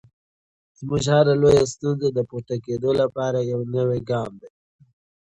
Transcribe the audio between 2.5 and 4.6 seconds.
کېدو لپاره یو نوی ګام دی.